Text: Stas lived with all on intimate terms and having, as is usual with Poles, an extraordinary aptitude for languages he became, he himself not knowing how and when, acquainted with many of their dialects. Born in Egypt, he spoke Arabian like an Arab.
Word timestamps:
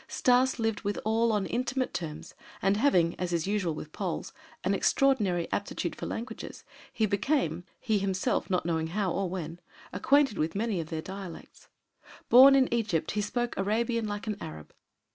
Stas 0.07 0.57
lived 0.57 0.81
with 0.81 0.97
all 1.05 1.31
on 1.31 1.45
intimate 1.45 1.93
terms 1.93 2.33
and 2.59 2.75
having, 2.75 3.13
as 3.19 3.31
is 3.31 3.45
usual 3.45 3.75
with 3.75 3.91
Poles, 3.91 4.33
an 4.63 4.73
extraordinary 4.73 5.47
aptitude 5.51 5.95
for 5.95 6.07
languages 6.07 6.63
he 6.91 7.05
became, 7.05 7.65
he 7.79 7.99
himself 7.99 8.49
not 8.49 8.65
knowing 8.65 8.87
how 8.87 9.15
and 9.19 9.29
when, 9.29 9.59
acquainted 9.93 10.39
with 10.39 10.55
many 10.55 10.79
of 10.79 10.89
their 10.89 11.03
dialects. 11.03 11.67
Born 12.29 12.55
in 12.55 12.73
Egypt, 12.73 13.11
he 13.11 13.21
spoke 13.21 13.55
Arabian 13.57 14.07
like 14.07 14.25
an 14.25 14.37
Arab. 14.41 14.73